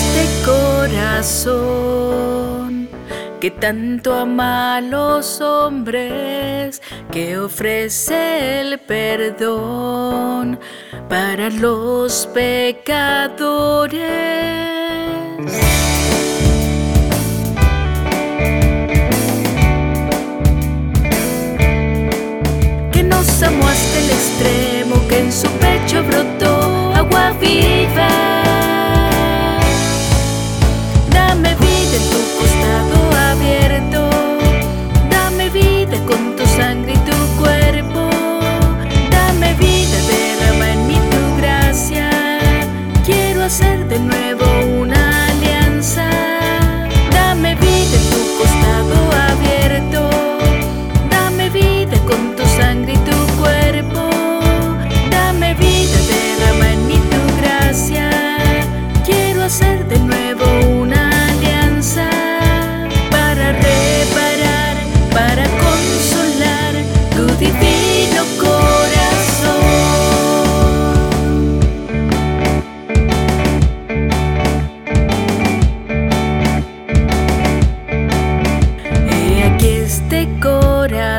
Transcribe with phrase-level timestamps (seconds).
[0.00, 2.00] este corazón
[3.40, 10.58] que tanto ama a los hombres, que ofrece el perdón
[11.08, 13.98] para los pecadores.
[22.92, 28.29] Que nos amó hasta el extremo, que en su pecho brotó agua viva.
[44.20, 44.79] 却不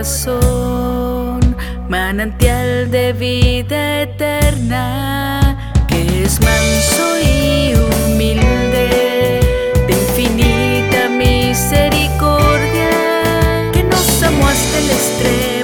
[0.00, 1.56] corazón,
[1.90, 9.40] manantial de vida eterna, que es manso y humilde,
[9.86, 12.90] de infinita misericordia,
[13.74, 15.59] que nos amó hasta el estrés.